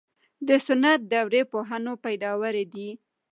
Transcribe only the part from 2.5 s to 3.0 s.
دي.